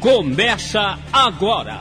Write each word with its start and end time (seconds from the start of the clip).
Começa 0.00 0.98
agora. 1.12 1.78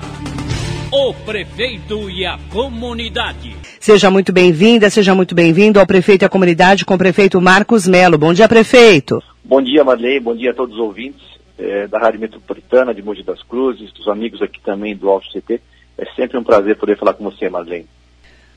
O 0.92 1.14
prefeito 1.14 2.10
e 2.10 2.26
a 2.26 2.38
comunidade. 2.52 3.56
Seja 3.80 4.12
muito 4.12 4.34
bem-vinda, 4.34 4.90
seja 4.90 5.16
muito 5.16 5.34
bem-vindo 5.34 5.80
ao 5.80 5.88
prefeito 5.88 6.24
e 6.24 6.26
a 6.26 6.30
comunidade 6.30 6.84
com 6.84 6.96
o 6.96 6.98
prefeito 6.98 7.40
Marcos 7.40 7.88
Melo. 7.88 8.18
Bom 8.18 8.34
dia, 8.34 8.50
prefeito. 8.50 9.24
Bom 9.42 9.62
dia, 9.62 9.86
Marley. 9.86 10.20
Bom 10.20 10.36
dia 10.36 10.52
a 10.52 10.54
todos 10.54 10.76
os 10.76 10.82
ouvintes 10.82 11.22
é, 11.58 11.88
da 11.88 11.98
Rádio 11.98 12.20
Metropolitana 12.20 12.94
de 12.94 13.02
Mogi 13.02 13.24
das 13.24 13.42
Cruzes, 13.42 13.94
dos 13.94 14.10
amigos 14.10 14.42
aqui 14.42 14.60
também 14.60 14.94
do 14.98 15.10
Alto 15.10 15.30
CT. 15.32 15.62
É 15.98 16.06
sempre 16.14 16.38
um 16.38 16.44
prazer 16.44 16.76
poder 16.76 16.98
falar 16.98 17.14
com 17.14 17.24
você, 17.24 17.50
Marlene. 17.50 17.88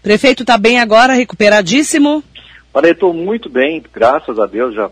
Prefeito 0.02 0.42
está 0.42 0.58
bem 0.58 0.80
agora, 0.80 1.12
recuperadíssimo? 1.12 2.24
Olha, 2.74 2.90
estou 2.90 3.14
muito 3.14 3.48
bem, 3.48 3.80
graças 3.92 4.40
a 4.40 4.46
Deus, 4.46 4.74
já 4.74 4.90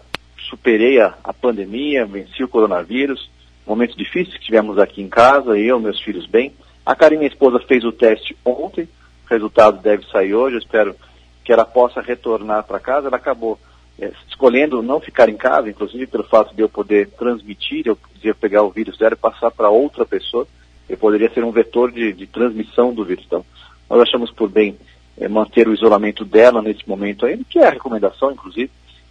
superei 0.48 1.00
a, 1.00 1.14
a 1.25 1.32
pandemia, 1.32 2.07
venci 2.07 2.45
o 2.45 2.48
coronavírus, 2.48 3.29
momentos 3.71 3.95
difíceis 3.95 4.37
que 4.37 4.45
tivemos 4.45 4.79
aqui 4.79 5.00
em 5.00 5.09
casa, 5.09 5.57
eu, 5.57 5.78
meus 5.78 6.01
filhos 6.01 6.27
bem. 6.27 6.52
A 6.84 6.97
Karen, 6.97 7.19
minha 7.19 7.28
esposa, 7.28 7.61
fez 7.61 7.84
o 7.84 7.92
teste 7.92 8.37
ontem, 8.45 8.83
o 8.83 9.30
resultado 9.33 9.80
deve 9.80 10.05
sair 10.06 10.34
hoje, 10.34 10.56
eu 10.56 10.61
espero 10.61 10.97
que 11.45 11.52
ela 11.52 11.65
possa 11.65 12.01
retornar 12.01 12.64
para 12.64 12.80
casa. 12.80 13.06
Ela 13.06 13.16
acabou 13.16 13.61
é, 13.97 14.11
escolhendo 14.28 14.83
não 14.83 14.98
ficar 14.98 15.28
em 15.28 15.37
casa, 15.37 15.70
inclusive 15.70 16.09
pelo 16.09 16.25
fato 16.25 16.52
de 16.52 16.62
eu 16.62 16.69
poder 16.69 17.11
transmitir, 17.11 17.87
eu 17.87 17.95
podia 17.95 18.34
pegar 18.34 18.64
o 18.64 18.70
vírus 18.70 18.98
dela 18.98 19.14
e 19.14 19.16
passar 19.16 19.52
para 19.52 19.70
outra 19.70 20.05
pessoa, 20.05 20.48
eu 20.89 20.97
poderia 20.97 21.30
ser 21.33 21.45
um 21.45 21.52
vetor 21.52 21.92
de, 21.92 22.12
de, 22.12 22.27
transmissão 22.27 22.92
do 22.92 23.05
vírus. 23.05 23.25
Então, 23.25 23.47
nós 23.89 24.02
achamos 24.02 24.33
por 24.33 24.48
bem 24.48 24.77
é, 25.16 25.28
manter 25.28 25.69
o 25.69 25.75
isolamento 25.75 26.25
dela 26.25 26.61
nesse 26.61 26.89
momento 26.89 27.25
ainda, 27.25 27.45
que 27.48 27.61
é 27.61 27.69
a 27.69 27.70
recomendação, 27.70 28.33
inclusive, 28.33 28.69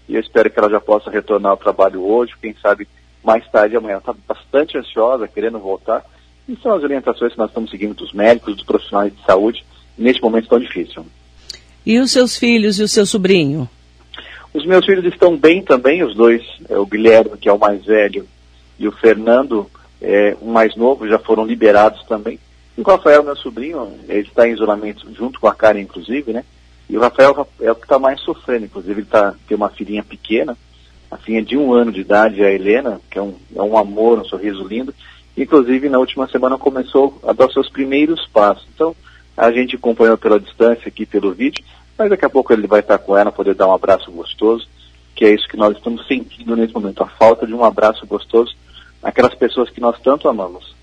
e 0.09 0.15
eu 0.15 0.19
espero 0.19 0.49
que 0.49 0.59
ela 0.59 0.69
já 0.69 0.81
possa 0.81 1.09
retornar 1.09 1.51
ao 1.51 1.57
trabalho 1.57 2.03
hoje, 2.03 2.33
quem 2.41 2.53
sabe 2.61 2.89
mais 3.23 3.47
tarde 3.49 3.75
amanhã. 3.75 3.93
Ela 3.93 3.99
está 3.99 4.15
bastante 4.27 4.77
ansiosa, 4.77 5.27
querendo 5.27 5.59
voltar, 5.59 6.03
e 6.47 6.55
são 6.57 6.73
as 6.73 6.83
orientações 6.83 7.33
que 7.33 7.37
nós 7.37 7.49
estamos 7.49 7.69
seguindo 7.69 7.93
dos 7.93 8.13
médicos, 8.13 8.55
dos 8.55 8.65
profissionais 8.65 9.15
de 9.15 9.23
saúde, 9.23 9.63
neste 9.97 10.21
momento 10.21 10.49
tão 10.49 10.59
difícil. 10.59 11.05
E 11.85 11.99
os 11.99 12.11
seus 12.11 12.37
filhos 12.37 12.79
e 12.79 12.83
o 12.83 12.87
seu 12.87 13.05
sobrinho? 13.05 13.69
Os 14.53 14.65
meus 14.65 14.85
filhos 14.85 15.05
estão 15.05 15.37
bem 15.37 15.61
também, 15.61 16.03
os 16.03 16.15
dois, 16.15 16.43
é, 16.67 16.77
o 16.77 16.85
Guilherme, 16.85 17.37
que 17.37 17.47
é 17.47 17.53
o 17.53 17.59
mais 17.59 17.85
velho, 17.85 18.27
e 18.79 18.87
o 18.87 18.91
Fernando, 18.91 19.69
é, 20.01 20.35
o 20.41 20.49
mais 20.49 20.75
novo, 20.75 21.07
já 21.07 21.19
foram 21.19 21.45
liberados 21.45 22.03
também. 22.05 22.39
E 22.77 22.81
o 22.81 22.83
Rafael, 22.83 23.23
meu 23.23 23.35
sobrinho, 23.35 23.93
ele 24.07 24.27
está 24.27 24.47
em 24.47 24.53
isolamento 24.53 25.05
junto 25.13 25.39
com 25.39 25.47
a 25.47 25.53
Karen, 25.53 25.81
inclusive, 25.81 26.33
né? 26.33 26.43
E 26.89 26.97
o 26.97 27.01
Rafael 27.01 27.47
é 27.61 27.71
o 27.71 27.75
que 27.75 27.83
está 27.83 27.99
mais 27.99 28.19
sofrendo, 28.21 28.65
inclusive 28.65 29.01
ele 29.01 29.07
tá, 29.07 29.35
tem 29.47 29.55
uma 29.55 29.69
filhinha 29.69 30.03
pequena, 30.03 30.57
a 31.11 31.17
filhinha 31.17 31.43
de 31.43 31.57
um 31.57 31.73
ano 31.73 31.91
de 31.91 32.01
idade, 32.01 32.43
a 32.43 32.51
Helena, 32.51 33.01
que 33.09 33.17
é 33.17 33.21
um, 33.21 33.35
é 33.55 33.61
um 33.61 33.77
amor, 33.77 34.19
um 34.19 34.25
sorriso 34.25 34.67
lindo. 34.67 34.93
Inclusive, 35.35 35.89
na 35.89 35.99
última 35.99 36.27
semana 36.27 36.57
começou 36.57 37.19
a 37.25 37.33
dar 37.33 37.49
seus 37.49 37.69
primeiros 37.69 38.27
passos. 38.27 38.67
Então, 38.73 38.95
a 39.35 39.51
gente 39.51 39.75
acompanhou 39.75 40.17
pela 40.17 40.39
distância 40.39 40.87
aqui, 40.87 41.05
pelo 41.05 41.31
vídeo, 41.31 41.63
mas 41.97 42.09
daqui 42.09 42.25
a 42.25 42.29
pouco 42.29 42.51
ele 42.51 42.67
vai 42.67 42.81
estar 42.81 42.97
com 42.97 43.17
ela, 43.17 43.31
poder 43.31 43.55
dar 43.55 43.67
um 43.67 43.73
abraço 43.73 44.11
gostoso, 44.11 44.67
que 45.15 45.25
é 45.25 45.33
isso 45.33 45.47
que 45.47 45.57
nós 45.57 45.75
estamos 45.75 46.05
sentindo 46.07 46.55
nesse 46.55 46.73
momento, 46.73 47.03
a 47.03 47.07
falta 47.07 47.47
de 47.47 47.53
um 47.53 47.63
abraço 47.63 48.05
gostoso 48.05 48.55
naquelas 49.01 49.33
pessoas 49.33 49.69
que 49.69 49.81
nós 49.81 49.99
tanto 50.01 50.27
amamos. 50.27 50.75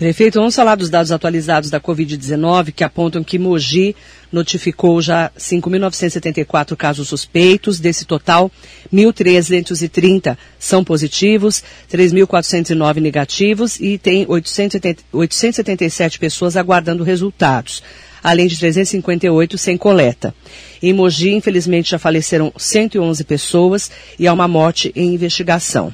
Prefeito, 0.00 0.38
vamos 0.38 0.56
falar 0.56 0.76
dos 0.76 0.88
dados 0.88 1.12
atualizados 1.12 1.68
da 1.68 1.78
Covid-19 1.78 2.72
que 2.72 2.82
apontam 2.82 3.22
que 3.22 3.38
Mogi 3.38 3.94
notificou 4.32 5.02
já 5.02 5.30
5.974 5.38 6.74
casos 6.74 7.06
suspeitos. 7.06 7.78
Desse 7.78 8.06
total, 8.06 8.50
1.330 8.90 10.38
são 10.58 10.82
positivos, 10.82 11.62
3.409 11.92 12.96
negativos 12.96 13.78
e 13.78 13.98
tem 13.98 14.24
877 14.26 16.18
pessoas 16.18 16.56
aguardando 16.56 17.04
resultados, 17.04 17.82
além 18.22 18.46
de 18.46 18.58
358 18.58 19.58
sem 19.58 19.76
coleta. 19.76 20.34
Em 20.82 20.94
Mogi, 20.94 21.34
infelizmente, 21.34 21.90
já 21.90 21.98
faleceram 21.98 22.50
111 22.56 23.22
pessoas 23.24 23.90
e 24.18 24.26
há 24.26 24.32
uma 24.32 24.48
morte 24.48 24.90
em 24.96 25.12
investigação. 25.12 25.92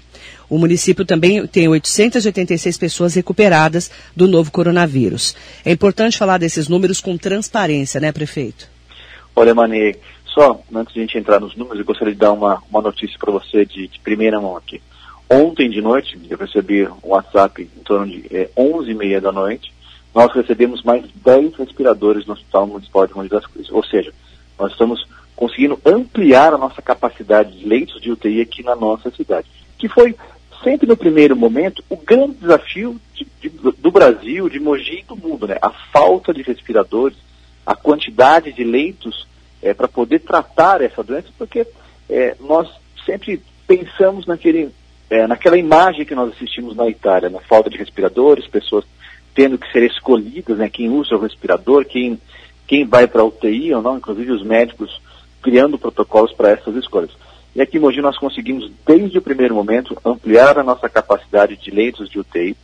O 0.48 0.58
município 0.58 1.04
também 1.04 1.46
tem 1.46 1.68
886 1.68 2.78
pessoas 2.78 3.14
recuperadas 3.14 3.90
do 4.14 4.28
novo 4.28 4.50
coronavírus. 4.52 5.34
É 5.64 5.72
importante 5.72 6.18
falar 6.18 6.38
desses 6.38 6.68
números 6.68 7.00
com 7.00 7.16
transparência, 7.16 8.00
né, 8.00 8.12
prefeito? 8.12 8.68
Olha, 9.34 9.54
Mane, 9.54 9.96
só 10.26 10.60
antes 10.74 10.94
de 10.94 11.00
a 11.00 11.02
gente 11.02 11.18
entrar 11.18 11.40
nos 11.40 11.56
números, 11.56 11.78
eu 11.78 11.84
gostaria 11.84 12.14
de 12.14 12.20
dar 12.20 12.32
uma, 12.32 12.62
uma 12.70 12.82
notícia 12.82 13.18
para 13.18 13.32
você 13.32 13.64
de, 13.64 13.88
de, 13.88 13.98
primeira 14.00 14.40
mão 14.40 14.56
aqui. 14.56 14.80
Ontem 15.28 15.68
de 15.68 15.80
noite, 15.80 16.18
eu 16.30 16.38
recebi 16.38 16.86
um 16.86 17.08
WhatsApp 17.08 17.62
em 17.62 17.82
torno 17.82 18.06
de 18.06 18.24
é, 18.30 18.48
11h30 18.56 19.20
da 19.20 19.32
noite, 19.32 19.72
nós 20.14 20.32
recebemos 20.32 20.82
mais 20.82 21.04
10 21.24 21.56
respiradores 21.56 22.24
no 22.26 22.34
Hospital 22.34 22.66
Municipal 22.66 23.06
de 23.06 23.14
Monte 23.14 23.28
das 23.28 23.46
Cruzes. 23.46 23.70
Ou 23.70 23.84
seja, 23.84 24.12
nós 24.58 24.72
estamos 24.72 25.06
conseguindo 25.34 25.78
ampliar 25.84 26.54
a 26.54 26.58
nossa 26.58 26.80
capacidade 26.80 27.58
de 27.58 27.66
leitos 27.66 28.00
de 28.00 28.10
UTI 28.10 28.40
aqui 28.40 28.62
na 28.62 28.74
nossa 28.74 29.10
cidade, 29.10 29.46
que 29.78 29.88
foi 29.88 30.14
sempre 30.66 30.88
no 30.88 30.96
primeiro 30.96 31.36
momento, 31.36 31.84
o 31.88 31.96
grande 31.96 32.38
desafio 32.38 33.00
de, 33.14 33.24
de, 33.40 33.48
do 33.48 33.90
Brasil, 33.92 34.48
de 34.48 34.58
Mogi 34.58 34.98
e 34.98 35.04
do 35.04 35.16
mundo, 35.16 35.46
né? 35.46 35.56
A 35.62 35.70
falta 35.70 36.34
de 36.34 36.42
respiradores, 36.42 37.16
a 37.64 37.76
quantidade 37.76 38.52
de 38.52 38.64
leitos 38.64 39.28
é, 39.62 39.72
para 39.72 39.86
poder 39.86 40.18
tratar 40.22 40.82
essa 40.82 41.04
doença, 41.04 41.28
porque 41.38 41.64
é, 42.10 42.34
nós 42.40 42.68
sempre 43.04 43.40
pensamos 43.64 44.26
naquele, 44.26 44.70
é, 45.08 45.28
naquela 45.28 45.56
imagem 45.56 46.04
que 46.04 46.16
nós 46.16 46.32
assistimos 46.32 46.74
na 46.74 46.88
Itália, 46.88 47.30
na 47.30 47.38
falta 47.38 47.70
de 47.70 47.78
respiradores, 47.78 48.48
pessoas 48.48 48.84
tendo 49.36 49.58
que 49.58 49.70
ser 49.70 49.84
escolhidas, 49.84 50.58
né? 50.58 50.68
Quem 50.68 50.88
usa 50.88 51.14
o 51.14 51.20
respirador, 51.20 51.84
quem, 51.84 52.20
quem 52.66 52.84
vai 52.84 53.06
para 53.06 53.22
a 53.22 53.24
UTI 53.24 53.72
ou 53.72 53.82
não, 53.82 53.98
inclusive 53.98 54.32
os 54.32 54.42
médicos 54.42 55.00
criando 55.40 55.78
protocolos 55.78 56.32
para 56.32 56.50
essas 56.50 56.74
escolhas. 56.74 57.12
E 57.56 57.62
aqui 57.62 57.78
em 57.78 57.80
Mogi 57.80 58.02
nós 58.02 58.18
conseguimos, 58.18 58.70
desde 58.86 59.16
o 59.16 59.22
primeiro 59.22 59.54
momento, 59.54 59.96
ampliar 60.04 60.58
a 60.58 60.62
nossa 60.62 60.90
capacidade 60.90 61.56
de 61.56 61.70
leitos 61.70 62.10
de 62.10 62.18
UTI 62.18 62.54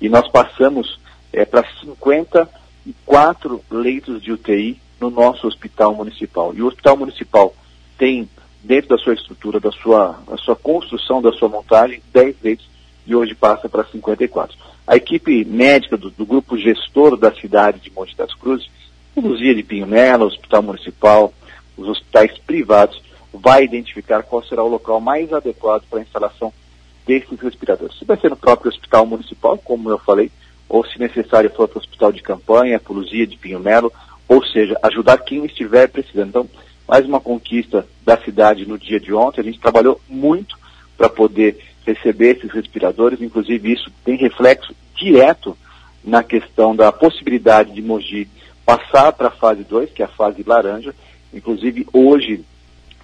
e 0.00 0.08
nós 0.08 0.26
passamos 0.26 0.98
é, 1.32 1.44
para 1.44 1.64
54 1.80 3.64
leitos 3.70 4.20
de 4.20 4.32
UTI 4.32 4.76
no 5.00 5.08
nosso 5.08 5.46
hospital 5.46 5.94
municipal. 5.94 6.52
E 6.52 6.62
o 6.62 6.66
hospital 6.66 6.96
municipal 6.96 7.54
tem, 7.96 8.28
dentro 8.64 8.88
da 8.88 8.98
sua 8.98 9.14
estrutura, 9.14 9.60
da 9.60 9.70
sua, 9.70 10.18
da 10.28 10.36
sua 10.36 10.56
construção, 10.56 11.22
da 11.22 11.30
sua 11.30 11.48
montagem, 11.48 12.02
10 12.12 12.34
leitos 12.42 12.68
e 13.06 13.14
hoje 13.14 13.36
passa 13.36 13.68
para 13.68 13.84
54. 13.84 14.58
A 14.84 14.96
equipe 14.96 15.44
médica 15.44 15.96
do, 15.96 16.10
do, 16.10 16.26
grupo 16.26 16.58
gestor 16.58 17.16
da 17.16 17.32
cidade 17.32 17.78
de 17.78 17.92
Monte 17.92 18.16
das 18.16 18.34
Cruzes, 18.34 18.68
Luzia 19.16 19.54
de 19.54 19.62
Pinho 19.62 19.86
Melo, 19.86 20.24
o 20.24 20.26
Hospital 20.26 20.62
Municipal, 20.64 21.32
os 21.76 21.86
hospitais 21.86 22.36
privados, 22.38 23.00
vai 23.32 23.64
identificar 23.64 24.22
qual 24.22 24.42
será 24.44 24.62
o 24.62 24.68
local 24.68 25.00
mais 25.00 25.32
adequado 25.32 25.84
para 25.88 26.00
a 26.00 26.02
instalação 26.02 26.52
desses 27.06 27.40
respiradores. 27.40 27.98
Se 27.98 28.04
vai 28.04 28.18
ser 28.18 28.30
no 28.30 28.36
próprio 28.36 28.70
hospital 28.70 29.06
municipal, 29.06 29.58
como 29.58 29.90
eu 29.90 29.98
falei, 29.98 30.30
ou 30.68 30.84
se 30.84 30.98
necessário 30.98 31.50
for 31.50 31.68
para 31.68 31.78
o 31.78 31.80
hospital 31.80 32.12
de 32.12 32.22
campanha, 32.22 32.78
por 32.78 32.94
Luzia 32.94 33.26
de 33.26 33.36
Pinho 33.36 33.58
Melo, 33.58 33.92
ou 34.28 34.44
seja, 34.44 34.78
ajudar 34.82 35.18
quem 35.18 35.44
estiver 35.44 35.88
precisando. 35.88 36.28
Então, 36.28 36.48
mais 36.86 37.04
uma 37.06 37.20
conquista 37.20 37.86
da 38.04 38.16
cidade 38.16 38.66
no 38.66 38.78
dia 38.78 39.00
de 39.00 39.12
ontem. 39.12 39.40
A 39.40 39.44
gente 39.44 39.58
trabalhou 39.60 40.00
muito 40.08 40.58
para 40.96 41.08
poder 41.08 41.58
receber 41.84 42.36
esses 42.36 42.50
respiradores, 42.52 43.20
inclusive 43.20 43.72
isso 43.72 43.90
tem 44.04 44.16
reflexo 44.16 44.74
direto 44.94 45.56
na 46.04 46.22
questão 46.22 46.74
da 46.76 46.92
possibilidade 46.92 47.72
de 47.72 47.82
Mogi 47.82 48.28
passar 48.64 49.12
para 49.12 49.28
a 49.28 49.32
fase 49.32 49.64
2, 49.64 49.90
que 49.90 50.02
é 50.02 50.04
a 50.04 50.08
fase 50.08 50.42
laranja. 50.46 50.94
Inclusive, 51.32 51.86
hoje 51.92 52.44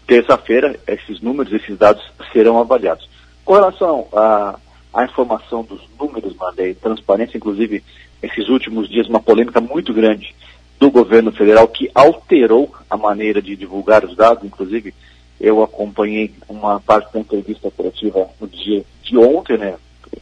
terça-feira, 0.06 0.78
esses 0.86 1.20
números, 1.20 1.52
esses 1.52 1.76
dados 1.76 2.02
serão 2.32 2.58
avaliados. 2.58 3.08
Com 3.44 3.54
relação 3.54 4.06
à, 4.12 4.58
informação 5.04 5.62
dos 5.62 5.80
números, 5.98 6.34
mandei 6.36 6.74
transparência, 6.74 7.36
inclusive, 7.36 7.82
esses 8.22 8.48
últimos 8.48 8.88
dias, 8.88 9.08
uma 9.08 9.20
polêmica 9.20 9.60
muito 9.60 9.92
grande 9.92 10.34
do 10.78 10.90
governo 10.90 11.32
federal 11.32 11.68
que 11.68 11.90
alterou 11.94 12.74
a 12.88 12.96
maneira 12.96 13.40
de 13.40 13.56
divulgar 13.56 14.04
os 14.04 14.16
dados, 14.16 14.44
inclusive 14.44 14.94
eu 15.40 15.62
acompanhei 15.62 16.32
uma 16.48 16.80
parte 16.80 17.12
da 17.12 17.20
entrevista 17.20 17.70
coletiva 17.70 18.26
no 18.40 18.48
dia 18.48 18.84
de 19.02 19.18
ontem, 19.18 19.58
né, 19.58 19.76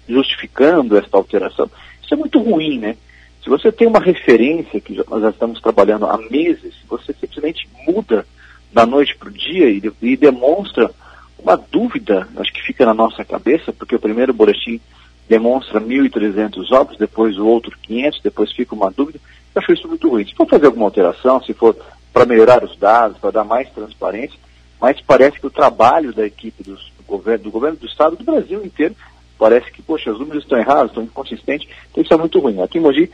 justificando 0.08 0.96
essa 0.96 1.16
alteração. 1.16 1.70
Isso 2.02 2.14
é 2.14 2.16
muito 2.16 2.40
ruim, 2.40 2.78
né? 2.78 2.96
Se 3.42 3.48
você 3.48 3.70
tem 3.70 3.86
uma 3.86 4.00
referência 4.00 4.80
que 4.80 5.00
nós 5.08 5.22
já 5.22 5.30
estamos 5.30 5.60
trabalhando 5.60 6.06
há 6.06 6.18
meses, 6.18 6.74
você 6.88 7.12
simplesmente 7.12 7.68
muda 7.86 8.26
da 8.74 8.84
noite 8.84 9.16
para 9.16 9.28
o 9.28 9.32
dia 9.32 9.70
e, 9.70 9.80
e, 10.02 10.16
demonstra 10.16 10.90
uma 11.38 11.56
dúvida, 11.56 12.26
acho 12.36 12.52
que 12.52 12.62
fica 12.62 12.84
na 12.84 12.92
nossa 12.92 13.24
cabeça, 13.24 13.72
porque 13.72 13.94
o 13.94 14.00
primeiro 14.00 14.34
boletim 14.34 14.80
demonstra 15.28 15.80
1.300 15.80 16.72
óbitos, 16.72 16.98
depois 16.98 17.38
o 17.38 17.46
outro 17.46 17.78
500, 17.82 18.20
depois 18.20 18.52
fica 18.52 18.74
uma 18.74 18.90
dúvida. 18.90 19.20
Eu 19.54 19.62
acho 19.62 19.72
isso 19.72 19.88
muito 19.88 20.10
ruim. 20.10 20.26
Se 20.26 20.34
for 20.34 20.48
fazer 20.48 20.66
alguma 20.66 20.86
alteração, 20.86 21.40
se 21.42 21.54
for 21.54 21.76
para 22.12 22.26
melhorar 22.26 22.64
os 22.64 22.76
dados, 22.76 23.16
para 23.18 23.30
dar 23.30 23.44
mais 23.44 23.70
transparência, 23.70 24.38
mas 24.80 25.00
parece 25.00 25.38
que 25.38 25.46
o 25.46 25.50
trabalho 25.50 26.12
da 26.12 26.26
equipe 26.26 26.62
dos, 26.64 26.92
do, 26.98 27.04
governo, 27.06 27.44
do 27.44 27.50
governo 27.50 27.76
do 27.76 27.86
Estado, 27.86 28.16
do 28.16 28.24
Brasil 28.24 28.64
inteiro, 28.64 28.96
parece 29.38 29.70
que, 29.70 29.82
poxa, 29.82 30.10
os 30.10 30.18
números 30.18 30.42
estão 30.42 30.58
errados, 30.58 30.90
estão 30.90 31.04
inconsistentes, 31.04 31.68
então 31.90 32.02
isso 32.02 32.12
é 32.12 32.16
muito 32.16 32.40
ruim. 32.40 32.60
Aqui 32.60 32.78
em 32.78 32.80
Mogi, 32.80 33.10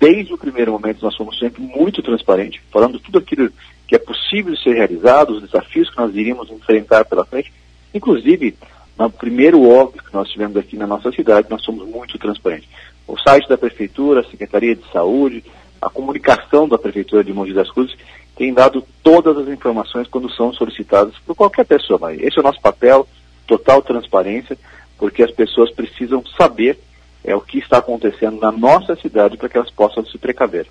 desde 0.00 0.32
o 0.34 0.38
primeiro 0.38 0.72
momento, 0.72 1.02
nós 1.02 1.16
fomos 1.16 1.38
sempre 1.38 1.62
muito 1.62 2.02
transparentes, 2.02 2.60
falando 2.70 2.98
tudo 2.98 3.18
aquilo 3.18 3.50
que 3.86 3.94
é 3.94 3.98
possível 3.98 4.54
de 4.54 4.62
ser 4.62 4.74
realizado, 4.74 5.30
os 5.30 5.42
desafios 5.42 5.90
que 5.90 5.96
nós 5.96 6.14
iríamos 6.14 6.50
enfrentar 6.50 7.04
pela 7.04 7.24
frente, 7.24 7.52
inclusive 7.92 8.56
no 8.98 9.10
primeiro 9.10 9.68
óbvio 9.68 10.02
que 10.02 10.14
nós 10.14 10.28
tivemos 10.28 10.56
aqui 10.56 10.76
na 10.76 10.86
nossa 10.86 11.10
cidade, 11.10 11.48
nós 11.50 11.62
somos 11.62 11.86
muito 11.86 12.18
transparentes. 12.18 12.68
O 13.06 13.18
site 13.18 13.48
da 13.48 13.58
Prefeitura, 13.58 14.20
a 14.20 14.30
Secretaria 14.30 14.74
de 14.74 14.84
Saúde, 14.92 15.44
a 15.80 15.90
comunicação 15.90 16.68
da 16.68 16.78
Prefeitura 16.78 17.22
de 17.22 17.32
Mogi 17.32 17.52
das 17.52 17.70
Cruzes 17.70 17.96
tem 18.36 18.52
dado 18.52 18.84
todas 19.02 19.36
as 19.36 19.48
informações 19.48 20.08
quando 20.08 20.30
são 20.30 20.52
solicitadas 20.52 21.14
por 21.26 21.34
qualquer 21.34 21.64
pessoa. 21.64 21.98
Mas 22.00 22.20
esse 22.20 22.38
é 22.38 22.40
o 22.40 22.44
nosso 22.44 22.60
papel, 22.60 23.06
total 23.46 23.82
transparência, 23.82 24.56
porque 24.98 25.22
as 25.22 25.30
pessoas 25.30 25.70
precisam 25.70 26.24
saber 26.38 26.78
é, 27.24 27.34
o 27.34 27.40
que 27.40 27.58
está 27.58 27.78
acontecendo 27.78 28.38
na 28.38 28.52
nossa 28.52 28.94
cidade 28.96 29.36
para 29.36 29.48
que 29.48 29.56
elas 29.56 29.70
possam 29.70 30.04
se 30.04 30.18
precaver. 30.18 30.66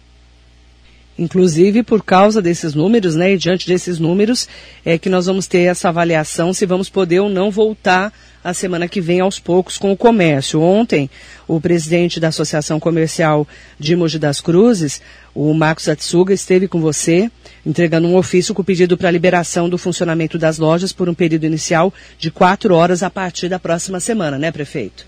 Inclusive, 1.18 1.84
por 1.84 2.04
causa 2.04 2.42
desses 2.42 2.74
números, 2.74 3.16
né, 3.16 3.34
e 3.34 3.38
diante 3.38 3.68
desses 3.68 4.00
números, 4.00 4.48
é 4.84 4.98
que 4.98 5.10
nós 5.10 5.28
vamos 5.28 5.46
ter 5.46 5.62
essa 5.62 5.90
avaliação 5.90 6.54
se 6.54 6.66
vamos 6.66 6.90
poder 6.90 7.20
ou 7.20 7.30
não 7.30 7.52
voltar 7.52 8.12
a 8.44 8.54
semana 8.54 8.88
que 8.88 9.00
vem 9.00 9.20
aos 9.20 9.40
poucos 9.40 9.78
com 9.78 9.92
o 9.92 9.98
comércio. 9.98 10.60
Ontem, 10.60 11.10
o 11.48 11.62
presidente 11.62 12.20
da 12.20 12.30
Associação 12.30 12.80
Comercial 12.80 13.48
de 13.80 13.96
Mogi 13.96 14.18
das 14.18 14.42
Cruzes, 14.42 15.02
o 15.36 15.54
Marcos 15.54 15.88
Atsuga, 15.88 16.34
esteve 16.34 16.68
com 16.68 16.82
você, 16.82 17.32
entregando 17.64 18.08
um 18.08 18.18
ofício 18.18 18.54
com 18.54 18.64
o 18.64 18.66
pedido 18.66 18.98
para 18.98 19.12
liberação 19.12 19.70
do 19.70 19.78
funcionamento 19.78 20.38
das 20.38 20.58
lojas 20.58 20.92
por 20.92 21.08
um 21.08 21.14
período 21.14 21.46
inicial 21.46 21.94
de 22.18 22.32
quatro 22.32 22.76
horas 22.76 23.04
a 23.04 23.10
partir 23.10 23.48
da 23.48 23.60
próxima 23.60 24.00
semana, 24.00 24.38
né, 24.38 24.52
prefeito? 24.52 25.06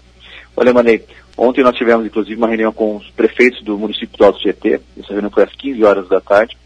Olha, 0.56 0.72
Manei, 0.72 1.04
ontem 1.38 1.64
nós 1.64 1.76
tivemos, 1.76 2.06
inclusive, 2.06 2.36
uma 2.36 2.48
reunião 2.48 2.72
com 2.72 2.98
os 2.98 3.10
prefeitos 3.12 3.64
do 3.64 3.78
município 3.78 4.18
do 4.18 4.26
Alto 4.26 4.40
Tietê, 4.40 4.80
essa 5.00 5.14
reunião 5.14 5.32
foi 5.32 5.44
às 5.44 5.54
15 5.54 5.84
horas 5.84 6.08
da 6.08 6.22
tarde, 6.22 6.58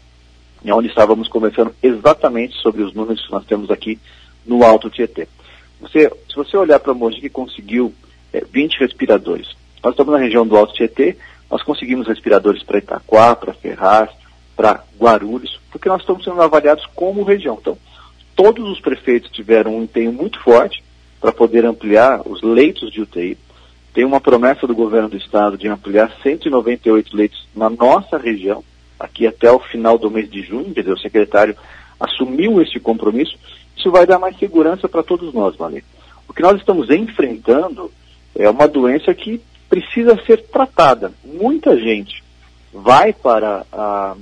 onde 0.66 0.88
estávamos 0.88 1.28
conversando 1.28 1.74
exatamente 1.82 2.56
sobre 2.56 2.82
os 2.82 2.92
números 2.92 3.24
que 3.24 3.32
nós 3.32 3.44
temos 3.46 3.70
aqui 3.70 3.98
no 4.44 4.64
Alto 4.64 4.90
Tietê. 4.90 5.26
Você, 5.80 6.10
se 6.28 6.36
você 6.36 6.56
olhar 6.56 6.78
para 6.78 6.92
Mogi, 6.92 7.20
que 7.20 7.30
conseguiu 7.30 7.92
é, 8.32 8.44
20 8.44 8.78
respiradores. 8.80 9.48
Nós 9.82 9.94
estamos 9.94 10.12
na 10.12 10.18
região 10.18 10.46
do 10.46 10.56
Alto 10.56 10.74
Tietê, 10.74 11.16
nós 11.50 11.62
conseguimos 11.62 12.06
respiradores 12.06 12.62
para 12.62 12.78
Itaquá, 12.78 13.34
para 13.34 13.54
Ferraz, 13.54 14.10
para 14.54 14.84
Guarulhos, 14.98 15.58
porque 15.70 15.88
nós 15.88 16.02
estamos 16.02 16.22
sendo 16.22 16.40
avaliados 16.40 16.84
como 16.94 17.22
região. 17.22 17.58
Então, 17.60 17.78
todos 18.36 18.68
os 18.70 18.80
prefeitos 18.80 19.30
tiveram 19.30 19.76
um 19.76 19.82
empenho 19.82 20.12
muito 20.12 20.38
forte 20.40 20.84
para 21.20 21.32
poder 21.32 21.64
ampliar 21.64 22.20
os 22.26 22.42
leitos 22.42 22.92
de 22.92 23.00
UTI. 23.00 23.36
Tem 23.92 24.04
uma 24.04 24.20
promessa 24.20 24.66
do 24.66 24.74
governo 24.74 25.08
do 25.08 25.16
estado 25.16 25.58
de 25.58 25.68
ampliar 25.68 26.12
198 26.22 27.16
leitos 27.16 27.48
na 27.54 27.68
nossa 27.68 28.16
região, 28.16 28.62
aqui 28.98 29.26
até 29.26 29.50
o 29.50 29.58
final 29.58 29.98
do 29.98 30.10
mês 30.10 30.30
de 30.30 30.42
junho, 30.42 30.72
quer 30.72 30.80
dizer, 30.80 30.92
o 30.92 30.98
secretário 30.98 31.56
assumiu 31.98 32.60
esse 32.62 32.78
compromisso 32.78 33.36
isso 33.80 33.90
vai 33.90 34.06
dar 34.06 34.18
mais 34.18 34.38
segurança 34.38 34.86
para 34.86 35.02
todos 35.02 35.32
nós, 35.32 35.56
Valê. 35.56 35.82
O 36.28 36.34
que 36.34 36.42
nós 36.42 36.58
estamos 36.58 36.90
enfrentando 36.90 37.90
é 38.36 38.48
uma 38.48 38.68
doença 38.68 39.14
que 39.14 39.40
precisa 39.70 40.22
ser 40.26 40.42
tratada. 40.48 41.12
Muita 41.24 41.74
gente 41.78 42.22
vai 42.74 43.14
para 43.14 43.64
a, 43.72 44.14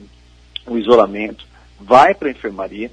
o 0.64 0.78
isolamento, 0.78 1.44
vai 1.80 2.14
para 2.14 2.28
a 2.28 2.30
enfermaria, 2.30 2.88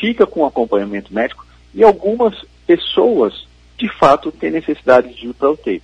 fica 0.00 0.26
com 0.26 0.44
acompanhamento 0.44 1.14
médico 1.14 1.46
e 1.72 1.84
algumas 1.84 2.34
pessoas, 2.66 3.46
de 3.78 3.88
fato, 3.88 4.32
têm 4.32 4.50
necessidade 4.50 5.14
de 5.14 5.28
ir 5.28 5.34
para 5.34 5.50
o 5.50 5.52
UTI. 5.52 5.80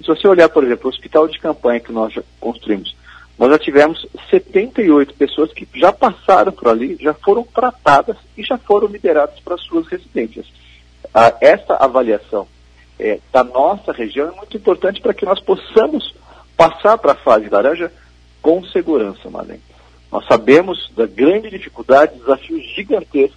Se 0.00 0.06
você 0.06 0.28
olhar, 0.28 0.48
por 0.48 0.64
exemplo, 0.64 0.86
o 0.86 0.92
hospital 0.92 1.26
de 1.28 1.38
campanha 1.38 1.80
que 1.80 1.92
nós 1.92 2.14
construímos, 2.40 2.94
nós 3.38 3.50
já 3.50 3.58
tivemos 3.58 4.06
78 4.30 5.14
pessoas 5.14 5.52
que 5.52 5.68
já 5.74 5.92
passaram 5.92 6.52
por 6.52 6.68
ali, 6.68 6.96
já 7.00 7.12
foram 7.12 7.42
tratadas 7.42 8.16
e 8.36 8.42
já 8.42 8.56
foram 8.56 8.88
liberadas 8.88 9.38
para 9.40 9.58
suas 9.58 9.86
residências. 9.86 10.46
Ah, 11.12 11.34
essa 11.40 11.74
avaliação 11.74 12.46
é, 12.98 13.20
da 13.32 13.44
nossa 13.44 13.92
região 13.92 14.28
é 14.28 14.36
muito 14.36 14.56
importante 14.56 15.00
para 15.00 15.14
que 15.14 15.24
nós 15.24 15.40
possamos 15.40 16.14
passar 16.56 16.96
para 16.98 17.12
a 17.12 17.16
fase 17.16 17.48
laranja 17.48 17.92
com 18.40 18.64
segurança, 18.64 19.28
Marlene. 19.28 19.60
Nós 20.10 20.26
sabemos 20.26 20.90
da 20.96 21.06
grande 21.06 21.50
dificuldade, 21.50 22.18
desafio 22.18 22.58
gigantesco 22.74 23.36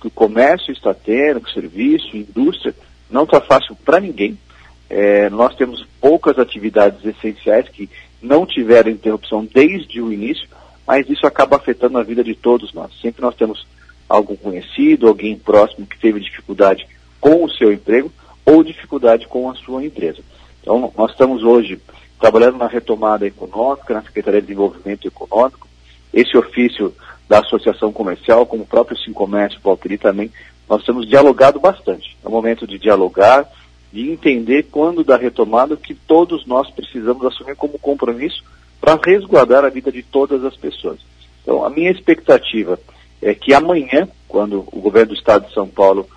que 0.00 0.06
o 0.06 0.10
comércio 0.10 0.72
está 0.72 0.94
tendo, 0.94 1.40
que 1.40 1.50
o 1.50 1.52
serviço, 1.52 2.10
a 2.14 2.18
indústria, 2.18 2.74
não 3.10 3.24
está 3.24 3.40
fácil 3.40 3.76
para 3.84 4.00
ninguém. 4.00 4.38
É, 4.88 5.30
nós 5.30 5.54
temos 5.56 5.86
poucas 6.00 6.38
atividades 6.38 7.04
essenciais 7.04 7.68
que 7.68 7.88
não 8.22 8.46
tiveram 8.46 8.90
interrupção 8.90 9.44
desde 9.44 10.00
o 10.00 10.12
início, 10.12 10.48
mas 10.86 11.08
isso 11.08 11.26
acaba 11.26 11.56
afetando 11.56 11.98
a 11.98 12.02
vida 12.02 12.22
de 12.22 12.34
todos 12.34 12.72
nós. 12.72 12.92
Sempre 13.00 13.22
nós 13.22 13.34
temos 13.34 13.66
algum 14.08 14.36
conhecido, 14.36 15.08
alguém 15.08 15.36
próximo 15.36 15.86
que 15.86 15.98
teve 15.98 16.20
dificuldade 16.20 16.86
com 17.20 17.44
o 17.44 17.50
seu 17.50 17.72
emprego 17.72 18.12
ou 18.44 18.62
dificuldade 18.62 19.26
com 19.26 19.50
a 19.50 19.54
sua 19.54 19.84
empresa. 19.84 20.18
Então, 20.60 20.92
nós 20.96 21.10
estamos 21.10 21.42
hoje 21.42 21.80
trabalhando 22.20 22.58
na 22.58 22.66
retomada 22.66 23.26
econômica, 23.26 23.94
na 23.94 24.02
Secretaria 24.02 24.40
de 24.40 24.46
Desenvolvimento 24.46 25.06
Econômico. 25.06 25.68
Esse 26.12 26.36
ofício 26.36 26.94
da 27.28 27.40
Associação 27.40 27.92
Comercial, 27.92 28.46
como 28.46 28.62
o 28.62 28.66
próprio 28.66 28.98
Sincomércio 28.98 29.60
Valquiri 29.62 29.98
também, 29.98 30.30
nós 30.68 30.84
temos 30.84 31.06
dialogado 31.08 31.58
bastante. 31.58 32.16
É 32.24 32.28
o 32.28 32.30
momento 32.30 32.66
de 32.66 32.78
dialogar, 32.78 33.46
de 33.94 34.10
entender 34.10 34.64
quando 34.72 35.04
da 35.04 35.16
retomada 35.16 35.76
que 35.76 35.94
todos 35.94 36.44
nós 36.46 36.68
precisamos 36.68 37.24
assumir 37.24 37.54
como 37.54 37.78
compromisso 37.78 38.42
para 38.80 38.98
resguardar 39.00 39.64
a 39.64 39.68
vida 39.68 39.92
de 39.92 40.02
todas 40.02 40.44
as 40.44 40.56
pessoas. 40.56 40.98
Então, 41.40 41.64
a 41.64 41.70
minha 41.70 41.92
expectativa 41.92 42.76
é 43.22 43.32
que 43.36 43.54
amanhã, 43.54 44.08
quando 44.26 44.66
o 44.72 44.80
governo 44.80 45.10
do 45.10 45.14
Estado 45.14 45.46
de 45.46 45.54
São 45.54 45.68
Paulo 45.68 46.08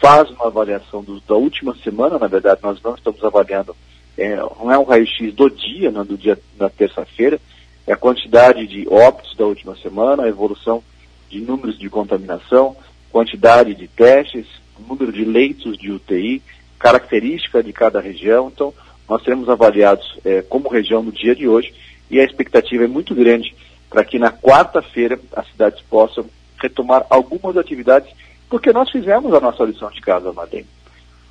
faz 0.00 0.30
uma 0.30 0.46
avaliação 0.46 1.02
do, 1.02 1.20
da 1.22 1.34
última 1.34 1.74
semana, 1.82 2.20
na 2.20 2.28
verdade, 2.28 2.60
nós 2.62 2.80
não 2.80 2.94
estamos 2.94 3.22
avaliando, 3.24 3.74
é, 4.16 4.36
não 4.36 4.70
é 4.70 4.78
um 4.78 4.84
raio-x 4.84 5.34
do 5.34 5.50
dia, 5.50 5.90
não, 5.90 6.04
do 6.04 6.16
dia 6.16 6.38
da 6.56 6.70
terça-feira, 6.70 7.40
é 7.84 7.94
a 7.94 7.96
quantidade 7.96 8.64
de 8.68 8.86
óbitos 8.88 9.36
da 9.36 9.44
última 9.44 9.74
semana, 9.78 10.22
a 10.22 10.28
evolução 10.28 10.84
de 11.28 11.40
números 11.40 11.76
de 11.76 11.90
contaminação, 11.90 12.76
quantidade 13.10 13.74
de 13.74 13.88
testes, 13.88 14.46
número 14.88 15.12
de 15.12 15.24
leitos 15.24 15.76
de 15.76 15.90
UTI, 15.90 16.40
característica 16.78 17.62
de 17.62 17.72
cada 17.72 18.00
região. 18.00 18.50
Então, 18.52 18.72
nós 19.08 19.22
seremos 19.22 19.48
avaliados 19.48 20.18
é, 20.24 20.42
como 20.42 20.68
região 20.68 21.02
no 21.02 21.12
dia 21.12 21.34
de 21.34 21.46
hoje 21.48 21.74
e 22.10 22.20
a 22.20 22.24
expectativa 22.24 22.84
é 22.84 22.88
muito 22.88 23.14
grande 23.14 23.54
para 23.90 24.04
que 24.04 24.18
na 24.18 24.32
quarta-feira 24.32 25.18
as 25.34 25.46
cidades 25.50 25.80
possam 25.82 26.26
retomar 26.60 27.06
algumas 27.10 27.56
atividades, 27.56 28.10
porque 28.48 28.72
nós 28.72 28.90
fizemos 28.90 29.32
a 29.34 29.40
nossa 29.40 29.64
lição 29.64 29.90
de 29.90 30.00
casa, 30.00 30.32
Madem. 30.32 30.64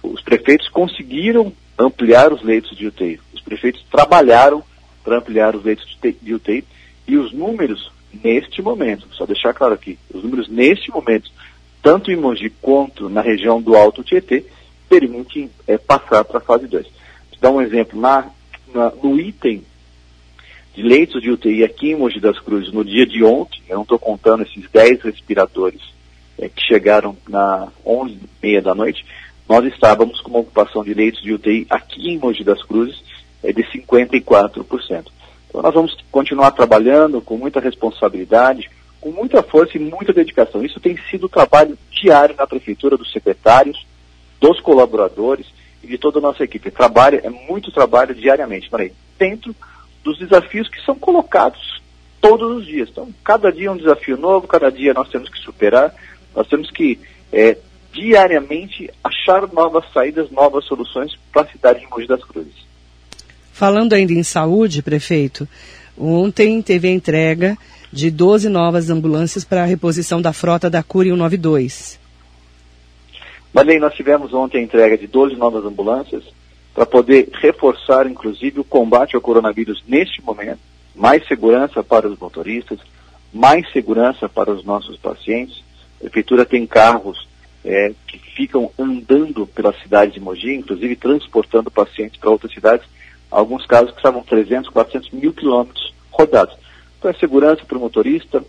Os 0.02 0.22
prefeitos 0.22 0.70
conseguiram 0.70 1.52
ampliar 1.78 2.32
os 2.32 2.44
leitos 2.44 2.78
de 2.78 2.88
UTI. 2.88 3.20
Os 3.34 3.42
prefeitos 3.42 3.84
trabalharam 3.92 4.64
para 5.04 5.18
ampliar 5.18 5.56
os 5.56 5.64
leitos 5.64 5.98
de 6.22 6.34
UTI 6.34 6.64
e 7.08 7.18
os 7.18 7.34
números 7.34 7.92
neste 8.24 8.62
momento, 8.62 9.08
só 9.14 9.26
deixar 9.26 9.54
claro 9.54 9.74
aqui, 9.74 9.98
os 10.14 10.24
números 10.24 10.48
neste 10.48 10.92
momento, 10.92 11.32
tanto 11.82 12.12
em 12.12 12.16
Mogi 12.16 12.50
quanto 12.62 13.10
na 13.10 13.22
região 13.22 13.62
do 13.62 13.76
Alto 13.76 14.04
Tietê, 14.04 14.46
permite 15.00 15.50
é, 15.68 15.78
passar 15.78 16.24
para 16.24 16.38
a 16.38 16.42
fase 16.42 16.68
2. 16.68 16.86
Vou 16.86 17.40
dar 17.42 17.52
um 17.52 17.62
exemplo, 17.62 18.00
na, 18.00 18.30
na, 18.74 18.92
no 19.02 19.20
item 19.20 19.64
de 20.76 20.84
leitos 20.84 21.22
de 21.22 21.32
UTI 21.32 21.64
aqui 21.64 21.92
em 21.92 21.96
Mogi 21.96 22.20
das 22.20 22.40
Cruzes, 22.40 22.72
no 22.72 22.84
dia 22.84 23.06
de 23.06 23.24
ontem, 23.24 23.62
eu 23.68 23.76
não 23.76 23.84
estou 23.84 24.00
contando 24.00 24.44
esses 24.44 24.70
10 24.72 25.02
respiradores 25.02 25.82
é, 26.38 26.50
que 26.50 26.62
chegaram 26.62 27.16
na 27.28 27.68
11 27.86 28.14
e 28.14 28.30
meia 28.42 28.62
da 28.62 28.74
noite, 28.74 29.06
nós 29.48 29.66
estávamos 29.66 30.20
com 30.22 30.30
uma 30.30 30.40
ocupação 30.40 30.84
de 30.84 30.94
leitos 30.94 31.22
de 31.22 31.34
UTI 31.34 31.68
aqui 31.70 32.10
em 32.10 32.18
Mogi 32.18 32.44
das 32.44 32.64
Cruzes 32.64 33.04
é, 33.44 33.52
de 33.52 33.64
54%. 33.64 35.06
Então 35.50 35.62
nós 35.62 35.74
vamos 35.74 35.96
continuar 36.12 36.52
trabalhando 36.52 37.22
com 37.22 37.38
muita 37.38 37.60
responsabilidade, 37.60 38.70
com 39.00 39.12
muita 39.12 39.44
força 39.44 39.78
e 39.78 39.80
muita 39.80 40.14
dedicação. 40.14 40.64
Isso 40.64 40.80
tem 40.80 40.98
sido 41.10 41.30
trabalho 41.30 41.78
diário 41.92 42.36
na 42.36 42.48
prefeitura 42.48 42.98
dos 42.98 43.12
secretários, 43.12 43.86
dos 44.44 44.60
colaboradores 44.60 45.46
e 45.82 45.88
de 45.88 45.98
toda 45.98 46.20
a 46.20 46.22
nossa 46.22 46.44
equipe. 46.44 46.70
Trabalha, 46.70 47.22
é 47.24 47.30
muito 47.30 47.72
trabalho 47.72 48.14
diariamente, 48.14 48.70
falei, 48.70 48.92
dentro 49.18 49.56
dos 50.04 50.20
desafios 50.20 50.68
que 50.68 50.84
são 50.84 50.96
colocados 50.96 51.82
todos 52.20 52.58
os 52.58 52.66
dias. 52.66 52.90
Então, 52.92 53.08
cada 53.24 53.54
dia 53.54 53.70
é 53.70 53.72
um 53.72 53.78
desafio 53.78 54.18
novo, 54.18 54.46
cada 54.46 54.70
dia 54.70 54.94
nós 54.94 55.08
temos 55.08 55.30
que 55.30 55.40
superar, 55.40 55.96
nós 56.36 56.46
temos 56.48 56.70
que 56.72 57.00
é, 57.32 57.58
diariamente 57.94 58.92
achar 59.02 59.48
novas 59.54 59.86
saídas, 59.94 60.30
novas 60.30 60.66
soluções 60.66 61.18
para 61.32 61.44
a 61.44 61.48
cidade 61.48 61.80
de 61.80 61.88
Mogi 61.88 62.06
das 62.06 62.24
Cruzes. 62.26 62.68
Falando 63.54 63.94
ainda 63.94 64.12
em 64.12 64.24
saúde, 64.24 64.84
prefeito, 64.84 65.48
ontem 65.98 66.62
teve 66.62 66.90
a 66.90 66.92
entrega 66.92 67.58
de 67.94 68.12
12 68.12 68.50
novas 68.50 68.90
ambulâncias 68.90 69.46
para 69.46 69.64
a 69.64 69.66
reposição 69.66 70.22
da 70.22 70.34
frota 70.34 70.70
da 70.70 70.84
Cure 70.84 71.12
192. 71.12 72.03
Marlene, 73.54 73.80
nós 73.80 73.94
tivemos 73.94 74.34
ontem 74.34 74.58
a 74.58 74.64
entrega 74.64 74.98
de 74.98 75.06
12 75.06 75.36
novas 75.36 75.64
ambulâncias 75.64 76.24
para 76.74 76.88
poder 76.88 77.30
reforçar, 77.34 78.08
inclusive, 78.08 78.60
o 78.60 78.64
combate 78.64 79.16
ao 79.16 79.22
coronavírus 79.22 79.84
neste 79.88 80.24
momento, 80.24 80.60
mais 80.96 81.26
segurança 81.28 81.84
para 81.84 82.08
os 82.08 82.18
motoristas, 82.18 82.80
mais 83.32 83.72
segurança 83.72 84.28
para 84.28 84.52
os 84.52 84.66
nossos 84.66 84.98
pacientes. 84.98 85.64
A 85.98 86.06
prefeitura 86.06 86.46
tem 86.46 86.66
carros 86.66 87.28
é, 87.64 87.94
que 88.08 88.18
ficam 88.18 88.72
andando 88.78 89.46
pela 89.46 89.72
cidade 89.82 90.14
de 90.14 90.20
Mogi, 90.20 90.56
inclusive 90.56 90.96
transportando 90.96 91.70
pacientes 91.70 92.20
para 92.20 92.32
outras 92.32 92.52
cidades, 92.52 92.88
alguns 93.30 93.68
casos 93.68 93.92
que 93.92 93.98
estavam 93.98 94.24
300, 94.24 94.70
400 94.70 95.12
mil 95.12 95.32
quilômetros 95.32 95.94
rodados. 96.12 96.56
Então 96.98 97.12
é 97.12 97.14
segurança 97.14 97.64
para 97.66 97.78
o 97.78 97.82
motorista, 97.82 98.44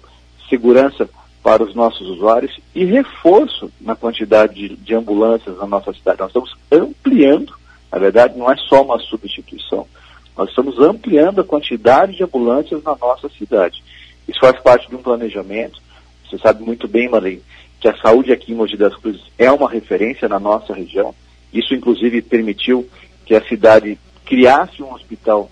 segurança 0.48 1.08
para 1.44 1.62
os 1.62 1.74
nossos 1.74 2.08
usuários 2.08 2.58
e 2.74 2.86
reforço 2.86 3.70
na 3.78 3.94
quantidade 3.94 4.54
de, 4.54 4.76
de 4.76 4.94
ambulâncias 4.94 5.58
na 5.58 5.66
nossa 5.66 5.92
cidade. 5.92 6.18
Nós 6.18 6.28
estamos 6.28 6.56
ampliando, 6.72 7.52
na 7.92 7.98
verdade 7.98 8.38
não 8.38 8.50
é 8.50 8.56
só 8.56 8.82
uma 8.82 8.98
substituição, 8.98 9.86
nós 10.34 10.48
estamos 10.48 10.78
ampliando 10.80 11.42
a 11.42 11.44
quantidade 11.44 12.16
de 12.16 12.24
ambulâncias 12.24 12.82
na 12.82 12.96
nossa 12.96 13.28
cidade. 13.28 13.84
Isso 14.26 14.40
faz 14.40 14.58
parte 14.60 14.88
de 14.88 14.96
um 14.96 15.02
planejamento. 15.02 15.82
Você 16.24 16.38
sabe 16.38 16.64
muito 16.64 16.88
bem, 16.88 17.10
Marlene, 17.10 17.42
que 17.78 17.88
a 17.88 17.96
saúde 17.98 18.32
aqui 18.32 18.52
em 18.52 18.54
Mogi 18.54 18.78
das 18.78 18.96
Cruzes 18.96 19.22
é 19.38 19.52
uma 19.52 19.68
referência 19.68 20.26
na 20.26 20.40
nossa 20.40 20.72
região. 20.72 21.14
Isso, 21.52 21.74
inclusive, 21.74 22.22
permitiu 22.22 22.88
que 23.26 23.34
a 23.34 23.46
cidade 23.46 23.98
criasse 24.24 24.82
um 24.82 24.94
hospital 24.94 25.50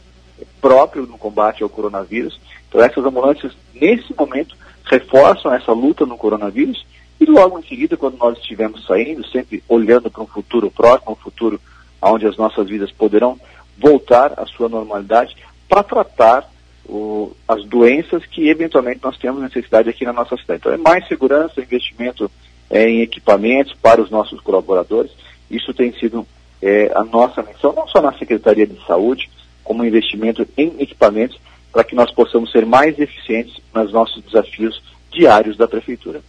próprio 0.58 1.06
no 1.06 1.18
combate 1.18 1.62
ao 1.62 1.68
coronavírus. 1.68 2.40
Então, 2.66 2.80
essas 2.80 3.04
ambulâncias, 3.04 3.52
nesse 3.74 4.14
momento, 4.14 4.56
reforçam 4.92 5.54
essa 5.54 5.72
luta 5.72 6.04
no 6.04 6.18
coronavírus 6.18 6.84
e 7.18 7.24
logo 7.24 7.58
em 7.58 7.62
seguida, 7.62 7.96
quando 7.96 8.18
nós 8.18 8.36
estivermos 8.36 8.84
saindo, 8.84 9.26
sempre 9.26 9.62
olhando 9.66 10.10
para 10.10 10.22
um 10.22 10.26
futuro 10.26 10.70
próximo, 10.70 11.12
um 11.12 11.16
futuro 11.16 11.58
onde 12.02 12.26
as 12.26 12.36
nossas 12.36 12.68
vidas 12.68 12.92
poderão 12.92 13.40
voltar 13.78 14.34
à 14.36 14.44
sua 14.44 14.68
normalidade, 14.68 15.34
para 15.66 15.82
tratar 15.82 16.52
o, 16.84 17.32
as 17.48 17.64
doenças 17.64 18.26
que 18.26 18.50
eventualmente 18.50 19.00
nós 19.02 19.16
temos 19.16 19.40
necessidade 19.40 19.88
aqui 19.88 20.04
na 20.04 20.12
nossa 20.12 20.36
cidade. 20.36 20.60
Então 20.60 20.72
é 20.72 20.76
mais 20.76 21.08
segurança, 21.08 21.62
investimento 21.62 22.30
é, 22.68 22.86
em 22.90 23.00
equipamentos 23.00 23.72
para 23.80 24.02
os 24.02 24.10
nossos 24.10 24.40
colaboradores. 24.40 25.10
Isso 25.50 25.72
tem 25.72 25.92
sido 25.94 26.26
é, 26.60 26.92
a 26.94 27.02
nossa 27.02 27.42
missão, 27.42 27.72
não 27.72 27.88
só 27.88 28.02
na 28.02 28.12
Secretaria 28.18 28.66
de 28.66 28.84
Saúde, 28.84 29.30
como 29.64 29.86
investimento 29.86 30.46
em 30.56 30.74
equipamentos 30.80 31.38
para 31.72 31.84
que 31.84 31.94
nós 31.94 32.10
possamos 32.12 32.52
ser 32.52 32.66
mais 32.66 32.98
eficientes 32.98 33.54
nos 33.74 33.92
nossos 33.92 34.22
desafios 34.24 34.82
diários 35.10 35.56
da 35.56 35.66
Prefeitura. 35.66 36.20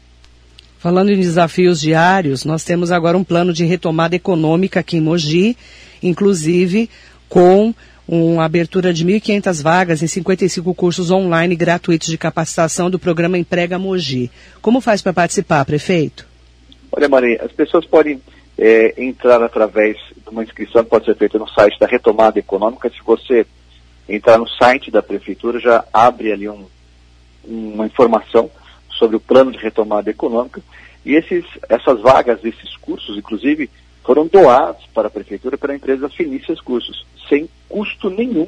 Falando 0.79 1.11
em 1.11 1.19
desafios 1.19 1.79
diários, 1.79 2.43
nós 2.43 2.63
temos 2.63 2.91
agora 2.91 3.17
um 3.17 3.23
plano 3.23 3.53
de 3.53 3.63
retomada 3.63 4.15
econômica 4.15 4.81
aqui 4.81 4.97
em 4.97 5.01
Mogi, 5.01 5.57
inclusive 6.01 6.89
com 7.29 7.73
uma 8.07 8.43
abertura 8.43 8.93
de 8.93 9.05
1.500 9.05 9.63
vagas 9.63 10.03
em 10.03 10.07
55 10.07 10.73
cursos 10.73 11.09
online 11.09 11.55
gratuitos 11.55 12.09
de 12.09 12.17
capacitação 12.17 12.89
do 12.89 12.99
programa 12.99 13.37
Emprega 13.37 13.79
Mogi. 13.79 14.29
Como 14.61 14.81
faz 14.81 15.01
para 15.01 15.13
participar, 15.13 15.63
prefeito? 15.63 16.27
Olha, 16.91 17.07
Maria, 17.07 17.41
as 17.43 17.51
pessoas 17.51 17.85
podem 17.85 18.21
é, 18.57 18.93
entrar 19.01 19.41
através 19.41 19.95
de 19.97 20.29
uma 20.29 20.43
inscrição 20.43 20.83
que 20.83 20.89
pode 20.89 21.05
ser 21.05 21.15
feita 21.15 21.39
no 21.39 21.47
site 21.47 21.79
da 21.79 21.87
Retomada 21.87 22.37
Econômica. 22.37 22.89
Se 22.89 23.01
você 23.05 23.45
entrar 24.07 24.37
no 24.37 24.47
site 24.47 24.91
da 24.91 25.01
prefeitura, 25.01 25.59
já 25.59 25.83
abre 25.93 26.31
ali 26.31 26.49
um, 26.49 26.65
uma 27.43 27.85
informação 27.85 28.49
sobre 28.89 29.15
o 29.15 29.19
plano 29.19 29.51
de 29.51 29.57
retomada 29.57 30.09
econômica. 30.09 30.61
E 31.05 31.15
esses, 31.15 31.45
essas 31.67 32.01
vagas, 32.01 32.43
esses 32.43 32.75
cursos, 32.77 33.17
inclusive, 33.17 33.69
foram 34.03 34.27
doados 34.27 34.85
para 34.93 35.07
a 35.07 35.11
prefeitura 35.11 35.57
pela 35.57 35.75
empresa 35.75 36.09
Fenícias 36.09 36.59
Cursos, 36.61 37.05
sem 37.29 37.49
custo 37.67 38.09
nenhum 38.09 38.47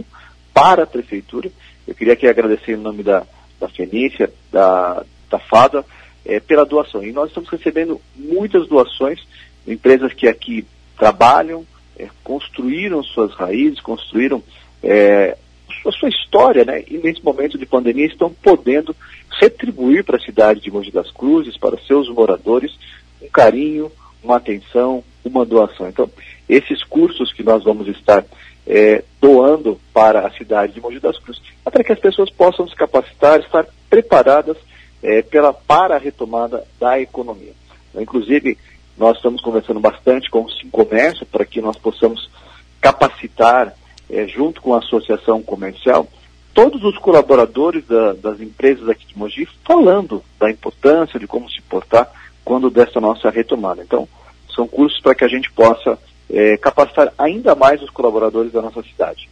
para 0.53 0.83
a 0.83 0.87
prefeitura. 0.87 1.49
Eu 1.87 1.95
queria 1.95 2.13
aqui 2.13 2.27
agradecer 2.27 2.73
em 2.73 2.81
nome 2.81 3.03
da, 3.03 3.25
da 3.59 3.67
Fenícia, 3.67 4.31
da, 4.51 5.03
da 5.29 5.39
FADA, 5.39 5.85
é, 6.25 6.39
pela 6.39 6.65
doação. 6.65 7.03
E 7.03 7.11
nós 7.11 7.29
estamos 7.29 7.49
recebendo 7.49 8.01
muitas 8.15 8.67
doações, 8.67 9.25
empresas 9.67 10.13
que 10.13 10.27
aqui 10.27 10.65
trabalham, 10.97 11.65
é, 11.97 12.07
construíram 12.23 13.03
suas 13.03 13.33
raízes, 13.33 13.79
construíram 13.79 14.43
é, 14.81 15.37
a 15.85 15.91
sua 15.91 16.09
história, 16.09 16.63
né? 16.63 16.83
E 16.87 16.97
nesse 16.97 17.23
momento 17.23 17.57
de 17.57 17.65
pandemia 17.65 18.05
estão 18.05 18.31
podendo 18.31 18.95
retribuir 19.39 20.03
para 20.03 20.17
a 20.17 20.21
cidade 20.21 20.61
de 20.61 20.71
Mogi 20.71 20.91
das 20.91 21.11
Cruzes, 21.11 21.57
para 21.57 21.77
seus 21.79 22.09
moradores, 22.09 22.77
um 23.21 23.27
carinho, 23.29 23.91
uma 24.23 24.37
atenção, 24.37 25.03
uma 25.23 25.45
doação. 25.45 25.87
Então, 25.87 26.09
esses 26.47 26.83
cursos 26.83 27.33
que 27.33 27.43
nós 27.43 27.63
vamos 27.63 27.87
estar 27.87 28.25
é, 28.67 29.03
doando 29.21 29.79
para 29.93 30.25
a 30.25 30.31
cidade 30.31 30.73
de 30.73 30.81
Mogi 30.81 30.99
das 30.99 31.17
Cruzes, 31.19 31.41
é 31.65 31.69
para 31.69 31.83
que 31.83 31.91
as 31.91 31.99
pessoas 31.99 32.29
possam 32.29 32.67
se 32.67 32.75
capacitar, 32.75 33.39
estar 33.39 33.65
preparadas 33.89 34.57
é, 35.03 35.21
pela, 35.21 35.53
para 35.53 35.95
a 35.95 35.99
retomada 35.99 36.65
da 36.79 36.99
economia. 36.99 37.53
Então, 37.89 38.01
inclusive, 38.01 38.57
nós 38.97 39.17
estamos 39.17 39.41
conversando 39.41 39.79
bastante 39.79 40.29
com 40.29 40.41
o 40.41 40.69
Comércio 40.71 41.25
para 41.25 41.45
que 41.45 41.61
nós 41.61 41.77
possamos 41.77 42.29
capacitar, 42.81 43.73
é, 44.09 44.27
junto 44.27 44.61
com 44.61 44.73
a 44.73 44.79
associação 44.79 45.41
comercial, 45.41 46.07
todos 46.53 46.83
os 46.83 46.97
colaboradores 46.97 47.85
da, 47.85 48.13
das 48.13 48.39
empresas 48.39 48.87
aqui 48.87 49.05
de 49.05 49.17
Mogi, 49.17 49.47
falando 49.65 50.23
da 50.39 50.49
importância 50.49 51.19
de 51.19 51.27
como 51.27 51.49
se 51.49 51.61
portar 51.61 52.09
quando 52.43 52.69
dessa 52.69 53.01
nossa 53.01 53.29
retomada. 53.29 53.83
Então, 53.83 54.07
são 54.55 54.67
cursos 54.67 54.99
para 55.01 55.13
que 55.13 55.25
a 55.25 55.27
gente 55.27 55.51
possa 55.51 55.99
é, 56.29 56.55
capacitar 56.57 57.13
ainda 57.17 57.53
mais 57.55 57.81
os 57.81 57.89
colaboradores 57.89 58.51
da 58.51 58.61
nossa 58.61 58.81
cidade. 58.83 59.27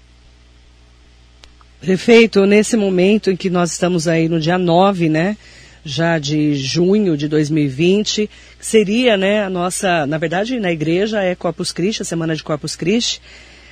Prefeito, 1.80 2.46
nesse 2.46 2.78
momento 2.78 3.30
em 3.30 3.36
que 3.36 3.50
nós 3.50 3.72
estamos 3.72 4.08
aí 4.08 4.30
no 4.30 4.40
dia 4.40 4.58
9, 4.58 5.10
né? 5.10 5.38
Já 5.86 6.18
de 6.18 6.56
junho 6.56 7.18
de 7.18 7.28
2020, 7.28 8.30
seria, 8.58 9.18
né, 9.18 9.44
a 9.44 9.50
nossa, 9.50 10.08
na 10.08 10.18
verdade, 10.18 10.58
na 10.58 10.72
igreja 10.72 11.22
é 11.22 11.36
Corpus 11.36 11.74
Christi, 11.74 12.02
a 12.02 12.06
semana 12.06 12.38
de 12.38 12.44
Corpus 12.44 12.78
Christi. 12.78 13.22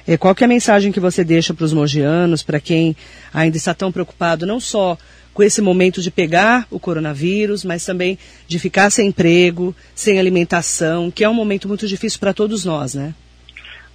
É, 0.08 0.18
qual 0.18 0.34
que 0.34 0.44
é 0.44 0.46
a 0.46 0.48
mensagem 0.48 0.92
que 0.92 1.00
você 1.00 1.24
deixa 1.24 1.54
para 1.54 1.66
os 1.66 1.74
mogianos, 1.74 2.44
para 2.44 2.60
quem 2.60 2.96
ainda 3.34 3.58
está 3.58 3.74
tão 3.74 3.92
preocupado, 3.92 4.46
não 4.46 4.60
só 4.60 4.98
com 5.34 5.44
esse 5.44 5.62
momento 5.62 6.02
de 6.02 6.12
pegar 6.12 6.68
o 6.70 6.80
coronavírus, 6.80 7.64
mas 7.64 7.86
também 7.86 8.18
de 8.48 8.60
ficar 8.60 8.90
sem 8.90 9.08
emprego, 9.08 9.74
sem 9.96 10.20
alimentação, 10.20 11.10
que 11.10 11.24
é 11.24 11.30
um 11.30 11.34
momento 11.34 11.68
muito 11.68 11.88
difícil 11.88 12.20
para 12.20 12.34
todos 12.34 12.66
nós, 12.66 12.96
né? 12.96 13.14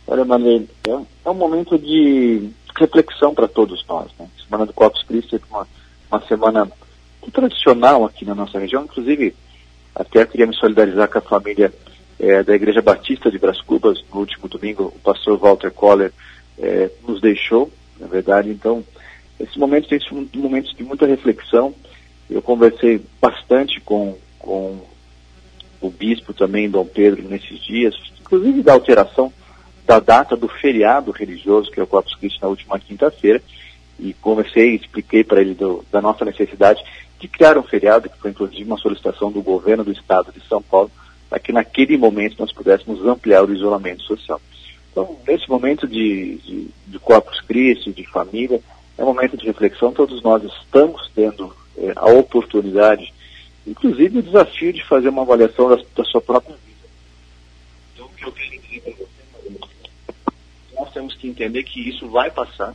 Olha, 0.07 0.25
Marlene, 0.25 0.69
é, 0.87 0.91
é 0.91 1.31
um 1.31 1.35
momento 1.35 1.79
de 1.79 2.49
reflexão 2.79 3.35
para 3.35 3.49
todos 3.49 3.85
nós. 3.89 4.09
Né? 4.19 4.27
Semana 4.45 4.65
do 4.65 4.73
Corpus 4.73 5.03
Christi 5.03 5.37
é 5.37 5.41
uma, 5.51 5.67
uma 6.11 6.27
semana 6.27 6.71
tradicional 7.33 8.05
aqui 8.05 8.25
na 8.25 8.35
nossa 8.35 8.59
região, 8.59 8.85
inclusive 8.85 9.35
até 9.95 10.25
queria 10.25 10.47
me 10.47 10.55
solidarizar 10.55 11.09
com 11.09 11.19
a 11.19 11.23
família 11.23 11.73
é, 12.19 12.43
da 12.43 12.55
Igreja 12.55 12.81
Batista 12.81 13.31
de 13.31 13.39
Bras 13.39 13.61
Cubas, 13.61 14.03
no 14.13 14.21
último 14.21 14.49
domingo, 14.49 14.85
o 14.85 14.99
pastor 15.01 15.39
Walter 15.39 15.71
Coller 15.71 16.13
é, 16.59 16.91
nos 17.07 17.21
deixou, 17.21 17.71
na 18.01 18.07
verdade, 18.07 18.51
então 18.51 18.85
esse 19.39 19.59
momento 19.59 19.89
tem 19.89 20.01
sido 20.01 20.15
um 20.15 20.43
momento 20.43 20.75
de 20.75 20.83
muita 20.83 21.07
reflexão. 21.07 21.75
Eu 22.29 22.41
conversei 22.41 23.01
bastante 23.21 23.81
com, 23.81 24.17
com 24.39 24.81
o 25.81 25.91
bispo 25.91 26.33
também, 26.33 26.71
Dom 26.71 26.87
Pedro, 26.87 27.29
nesses 27.29 27.61
dias, 27.61 27.95
inclusive 28.21 28.63
da 28.63 28.73
alteração 28.73 29.33
da 29.87 30.01
data 30.01 30.37
do 30.37 30.49
feriado 30.49 31.13
religioso, 31.13 31.71
que 31.71 31.79
é 31.79 31.83
o 31.83 31.87
Corpus 31.87 32.17
Christi, 32.17 32.43
na 32.43 32.49
última 32.49 32.79
quinta-feira, 32.79 33.41
e 34.01 34.13
conversei 34.15 34.73
e 34.73 34.77
expliquei 34.77 35.23
para 35.23 35.41
ele 35.41 35.55
do, 35.55 35.85
da 35.93 36.03
nossa 36.03 36.25
necessidade 36.25 36.83
de 37.21 37.29
criar 37.29 37.57
um 37.57 37.63
feriado, 37.63 38.09
que 38.09 38.19
foi 38.19 38.31
inclusive 38.31 38.65
uma 38.65 38.79
solicitação 38.79 39.31
do 39.31 39.41
governo 39.41 39.85
do 39.85 39.93
estado 39.93 40.33
de 40.33 40.47
São 40.49 40.61
Paulo, 40.61 40.91
para 41.29 41.39
que 41.39 41.53
naquele 41.53 41.97
momento 41.97 42.37
nós 42.39 42.53
pudéssemos 42.53 43.05
ampliar 43.05 43.45
o 43.45 43.53
isolamento 43.53 44.03
social. 44.03 44.41
Então, 44.91 45.19
nesse 45.27 45.49
momento 45.49 45.87
de, 45.87 46.37
de, 46.37 46.69
de 46.87 46.99
Corpus 46.99 47.41
Christi, 47.41 47.93
de 47.93 48.07
família, 48.07 48.61
é 48.97 49.03
um 49.03 49.07
momento 49.07 49.37
de 49.37 49.47
reflexão, 49.47 49.93
todos 49.93 50.23
nós 50.23 50.43
estamos 50.43 51.11
tendo 51.15 51.55
é, 51.77 51.93
a 51.97 52.07
oportunidade, 52.07 53.13
inclusive 53.67 54.19
o 54.19 54.23
desafio 54.23 54.73
de 54.73 54.83
fazer 54.85 55.11
uma 55.11 55.23
avaliação 55.23 55.69
da, 55.69 55.77
da 55.95 56.05
sua 56.05 56.21
própria 56.21 56.57
vida. 56.57 56.89
Então, 57.95 58.07
o 58.07 58.09
que 58.11 58.25
eu 58.25 58.33
quero 58.33 58.63
dizer 58.63 58.81
para 58.81 58.93
você, 58.93 60.75
nós 60.75 60.93
temos 60.95 61.15
que 61.15 61.29
entender 61.29 61.63
que 61.65 61.89
isso 61.89 62.09
vai 62.09 62.31
passar, 62.31 62.75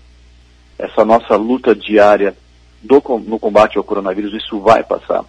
essa 0.77 1.03
nossa 1.05 1.35
luta 1.35 1.73
diária 1.73 2.35
do, 2.81 3.01
no 3.19 3.39
combate 3.39 3.77
ao 3.77 3.83
coronavírus, 3.83 4.33
isso 4.33 4.59
vai 4.59 4.83
passar. 4.83 5.25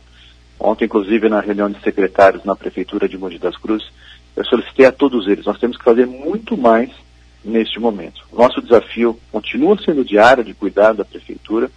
Ontem, 0.65 0.85
inclusive, 0.85 1.29
na 1.29 1.41
reunião 1.41 1.69
de 1.69 1.81
secretários 1.81 2.45
na 2.45 2.55
Prefeitura 2.55 3.09
de 3.09 3.19
Mogi 3.19 3.37
das 3.37 3.57
Cruzes, 3.57 3.89
eu 4.37 4.45
solicitei 4.45 4.87
a 4.87 4.93
todos 4.93 5.27
eles, 5.27 5.45
nós 5.45 5.59
temos 5.59 5.77
que 5.77 5.83
fazer 5.83 6.07
muito 6.07 6.57
mais 6.57 6.89
neste 7.45 7.81
momento. 7.81 8.23
Nosso 8.33 8.63
desafio 8.63 9.19
continua 9.33 9.77
sendo 9.85 10.05
diário 10.05 10.45
de 10.45 10.55
cuidar 10.55 10.93
da 10.93 11.05
prefeitura, 11.05 11.69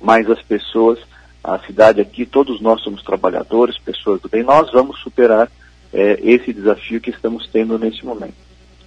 mas 0.00 0.28
as 0.28 0.42
pessoas, 0.42 0.98
a 1.44 1.56
cidade 1.60 2.00
aqui, 2.00 2.26
todos 2.26 2.60
nós 2.60 2.82
somos 2.82 3.00
trabalhadores, 3.04 3.78
pessoas 3.78 4.20
do 4.20 4.28
bem, 4.28 4.42
nós 4.42 4.72
vamos 4.72 4.98
superar 4.98 5.48
é, 5.92 6.18
esse 6.20 6.52
desafio 6.52 7.00
que 7.00 7.10
estamos 7.10 7.46
tendo 7.46 7.78
neste 7.78 8.04
momento. 8.04 8.34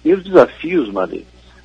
E 0.04 0.12
os 0.12 0.22
desafios, 0.22 0.92
Maria, 0.92 1.24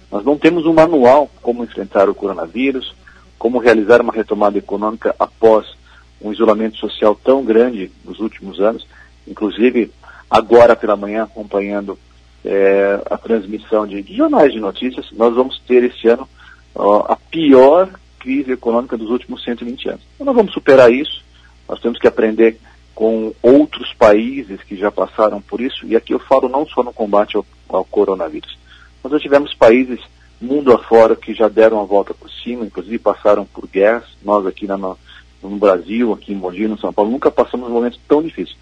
Nós 0.09 0.23
não 0.23 0.37
temos 0.37 0.65
um 0.65 0.73
manual 0.73 1.29
como 1.41 1.65
enfrentar 1.65 2.07
o 2.07 2.15
coronavírus, 2.15 2.95
como 3.37 3.59
realizar 3.59 3.99
uma 3.99 4.13
retomada 4.13 4.57
econômica 4.57 5.13
após 5.19 5.80
um 6.21 6.31
isolamento 6.31 6.77
social 6.77 7.15
tão 7.15 7.43
grande 7.43 7.91
nos 8.05 8.19
últimos 8.19 8.59
anos. 8.59 8.85
Inclusive, 9.27 9.91
agora 10.29 10.75
pela 10.75 10.95
manhã, 10.95 11.23
acompanhando 11.23 11.97
é, 12.43 13.01
a 13.09 13.17
transmissão 13.17 13.85
de, 13.85 14.01
jornais 14.15 14.53
de 14.53 14.59
notícias, 14.59 15.11
nós 15.11 15.33
vamos 15.35 15.59
ter 15.67 15.83
esse 15.83 16.07
ano 16.07 16.27
ó, 16.75 17.05
a 17.11 17.15
pior 17.15 17.89
crise 18.19 18.51
econômica 18.51 18.97
dos 18.97 19.09
últimos 19.09 19.43
120 19.43 19.89
anos. 19.89 20.01
Então, 20.15 20.25
nós 20.25 20.35
vamos 20.35 20.53
superar 20.53 20.91
isso, 20.91 21.23
nós 21.67 21.79
temos 21.79 21.99
que 21.99 22.07
aprender 22.07 22.57
com 22.93 23.33
outros 23.41 23.93
países 23.93 24.61
que 24.63 24.75
já 24.75 24.91
passaram 24.91 25.41
por 25.41 25.59
isso, 25.59 25.85
e 25.87 25.95
aqui 25.95 26.13
eu 26.13 26.19
falo 26.19 26.47
não 26.47 26.67
só 26.67 26.83
no 26.83 26.93
combate 26.93 27.35
ao, 27.35 27.45
ao 27.69 27.85
coronavírus, 27.85 28.57
mas 29.01 29.11
nós 29.11 29.21
tivemos 29.21 29.53
países 29.53 29.99
mundo 30.41 30.73
afora 30.73 31.15
que 31.15 31.33
já 31.33 31.47
deram 31.47 31.79
a 31.79 31.85
volta 31.85 32.13
por 32.13 32.29
cima, 32.29 32.65
inclusive 32.65 32.97
passaram 32.97 33.45
por 33.45 33.67
guerras, 33.67 34.05
nós 34.23 34.45
aqui 34.45 34.65
na, 34.65 34.75
no, 34.75 34.97
no 35.41 35.57
Brasil, 35.57 36.13
aqui 36.13 36.33
em 36.33 36.35
Mogi, 36.35 36.67
no 36.67 36.77
São 36.77 36.93
Paulo, 36.93 37.11
nunca 37.11 37.31
passamos 37.31 37.69
um 37.69 37.73
momento 37.73 37.99
tão 38.07 38.21
difícil. 38.21 38.55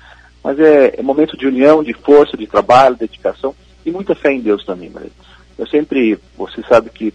Mas 0.43 0.59
é, 0.59 0.95
é 0.98 1.01
momento 1.01 1.38
de 1.38 1.48
união, 1.48 1.83
de 1.83 1.93
força, 1.93 2.38
de 2.38 2.48
trabalho, 2.48 2.95
dedicação 2.95 3.53
e 3.86 3.91
muita 3.91 4.15
fé 4.15 4.31
em 4.31 4.39
Deus 4.39 4.65
também, 4.65 4.89
Maria. 4.89 5.12
Eu 5.57 5.67
sempre, 5.67 6.17
você 6.38 6.62
sabe 6.63 6.89
que 6.89 7.13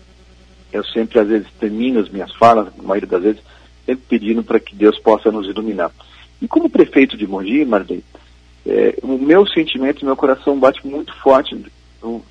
eu 0.73 0.85
sempre 0.85 1.19
às 1.21 1.29
vezes 1.29 1.49
termino 1.59 2.01
as 2.01 2.09
minhas 2.09 2.35
falas, 2.35 2.69
na 2.77 2.83
maioria 2.83 3.09
das 3.09 3.23
vezes, 3.23 3.43
sempre 3.87 4.05
pedindo 4.09 4.43
para 4.43 4.61
que 4.61 4.75
Deus 4.75 4.99
possa 4.99 5.31
nos 5.31 5.47
iluminar. 5.47 5.91
E 6.43 6.49
como 6.49 6.69
prefeito 6.69 7.17
de 7.17 7.27
Mogi, 7.27 7.65
Marley, 7.65 8.03
é, 8.67 8.99
o 9.03 9.19
meu 9.19 9.47
sentimento, 9.47 10.05
meu 10.05 10.17
coração 10.17 10.59
bate 10.59 10.87
muito 10.87 11.15
forte 11.21 11.55
do, 12.01 12.23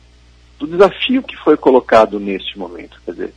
do, 0.60 0.68
desafio 0.68 1.24
que 1.24 1.38
foi 1.38 1.56
colocado 1.56 2.20
neste 2.20 2.58
momento. 2.58 3.00
Quer 3.06 3.12
dizer, 3.12 3.34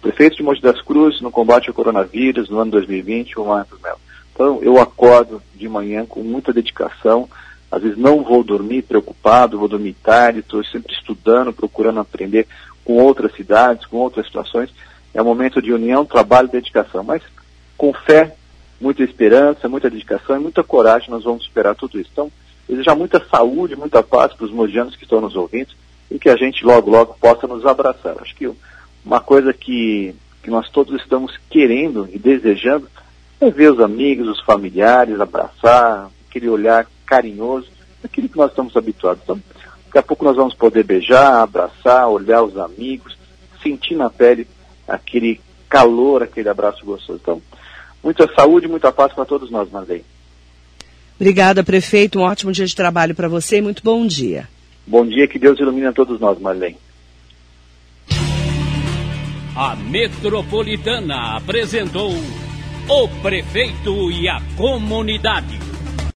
prefeito 0.00 0.36
de 0.36 0.42
Mogi 0.42 0.60
das 0.60 0.80
Cruzes 0.80 1.20
no 1.20 1.30
combate 1.30 1.68
ao 1.68 1.74
coronavírus 1.74 2.48
no 2.48 2.58
ano 2.58 2.70
2020, 2.70 3.38
o 3.38 3.46
Marcos 3.46 3.80
Melo. 3.80 3.98
Então, 4.32 4.60
eu 4.62 4.78
acordo 4.78 5.42
de 5.54 5.68
manhã 5.68 6.06
com 6.06 6.22
muita 6.22 6.52
dedicação, 6.52 7.28
às 7.70 7.82
vezes 7.82 7.98
não 7.98 8.22
vou 8.22 8.42
dormir 8.42 8.82
preocupado, 8.82 9.58
vou 9.58 9.68
dormir 9.68 9.94
tarde, 10.02 10.40
estou 10.40 10.64
sempre 10.64 10.94
estudando, 10.94 11.52
procurando 11.52 12.00
aprender 12.00 12.46
com 12.84 12.94
outras 12.94 13.34
cidades, 13.34 13.84
com 13.86 13.98
outras 13.98 14.26
situações. 14.26 14.70
É 15.12 15.20
um 15.20 15.24
momento 15.24 15.60
de 15.60 15.72
união, 15.72 16.06
trabalho 16.06 16.48
e 16.48 16.52
dedicação, 16.52 17.02
mas 17.02 17.22
com 17.76 17.92
fé, 17.92 18.34
muita 18.80 19.02
esperança, 19.02 19.68
muita 19.68 19.90
dedicação 19.90 20.36
e 20.36 20.40
muita 20.40 20.62
coragem 20.62 21.10
nós 21.10 21.24
vamos 21.24 21.44
superar 21.44 21.74
tudo 21.74 22.00
isso. 22.00 22.08
Então, 22.12 22.30
desejar 22.68 22.94
muita 22.94 23.22
saúde, 23.28 23.76
muita 23.76 24.02
paz 24.02 24.32
para 24.32 24.46
os 24.46 24.52
mogianos 24.52 24.96
que 24.96 25.04
estão 25.04 25.20
nos 25.20 25.34
ouvindo 25.34 25.70
e 26.10 26.18
que 26.18 26.30
a 26.30 26.36
gente 26.36 26.64
logo, 26.64 26.90
logo 26.90 27.16
possa 27.20 27.46
nos 27.46 27.66
abraçar. 27.66 28.16
Acho 28.20 28.34
que 28.34 28.50
uma 29.08 29.20
coisa 29.20 29.54
que, 29.54 30.14
que 30.42 30.50
nós 30.50 30.68
todos 30.68 31.00
estamos 31.00 31.34
querendo 31.48 32.06
e 32.12 32.18
desejando 32.18 32.86
é 33.40 33.50
ver 33.50 33.72
os 33.72 33.80
amigos, 33.80 34.28
os 34.28 34.40
familiares, 34.42 35.18
abraçar, 35.18 36.10
aquele 36.28 36.46
olhar 36.50 36.86
carinhoso, 37.06 37.68
aquilo 38.04 38.28
que 38.28 38.36
nós 38.36 38.50
estamos 38.50 38.76
habituados. 38.76 39.22
Então, 39.24 39.40
daqui 39.86 39.96
a 39.96 40.02
pouco 40.02 40.26
nós 40.26 40.36
vamos 40.36 40.54
poder 40.54 40.84
beijar, 40.84 41.40
abraçar, 41.40 42.06
olhar 42.06 42.42
os 42.42 42.58
amigos, 42.58 43.16
sentir 43.62 43.94
na 43.96 44.10
pele 44.10 44.46
aquele 44.86 45.40
calor, 45.70 46.22
aquele 46.22 46.50
abraço 46.50 46.84
gostoso. 46.84 47.18
Então, 47.22 47.40
muita 48.04 48.28
saúde, 48.34 48.68
muita 48.68 48.92
paz 48.92 49.14
para 49.14 49.24
todos 49.24 49.50
nós, 49.50 49.70
Marlene. 49.70 50.04
Obrigada, 51.16 51.64
prefeito. 51.64 52.18
Um 52.18 52.24
ótimo 52.24 52.52
dia 52.52 52.66
de 52.66 52.76
trabalho 52.76 53.14
para 53.14 53.26
você 53.26 53.56
e 53.56 53.62
muito 53.62 53.82
bom 53.82 54.06
dia. 54.06 54.46
Bom 54.86 55.06
dia, 55.06 55.26
que 55.26 55.38
Deus 55.38 55.58
ilumine 55.58 55.86
a 55.86 55.92
todos 55.94 56.20
nós, 56.20 56.38
Marlene. 56.38 56.76
A 59.60 59.74
Metropolitana 59.74 61.36
apresentou 61.36 62.12
o 62.88 63.08
prefeito 63.20 64.08
e 64.08 64.28
a 64.28 64.40
comunidade. 64.56 65.67